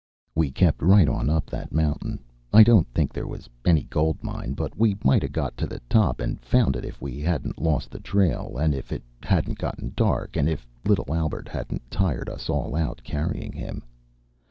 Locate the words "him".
13.51-13.83